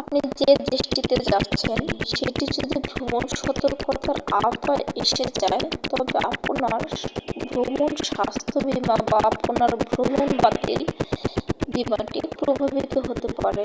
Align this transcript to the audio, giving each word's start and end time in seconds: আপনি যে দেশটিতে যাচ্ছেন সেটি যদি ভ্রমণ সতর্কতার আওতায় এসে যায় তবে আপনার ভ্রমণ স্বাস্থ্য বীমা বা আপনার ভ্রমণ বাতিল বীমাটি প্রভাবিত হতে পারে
আপনি 0.00 0.18
যে 0.38 0.50
দেশটিতে 0.66 1.16
যাচ্ছেন 1.28 1.78
সেটি 2.10 2.44
যদি 2.56 2.76
ভ্রমণ 2.88 3.24
সতর্কতার 3.38 4.18
আওতায় 4.38 4.84
এসে 5.02 5.24
যায় 5.40 5.62
তবে 5.88 6.16
আপনার 6.30 6.80
ভ্রমণ 7.44 7.90
স্বাস্থ্য 8.08 8.56
বীমা 8.66 8.96
বা 9.06 9.18
আপনার 9.30 9.70
ভ্রমণ 9.84 10.28
বাতিল 10.42 10.80
বীমাটি 11.72 12.18
প্রভাবিত 12.34 12.92
হতে 13.06 13.28
পারে 13.36 13.64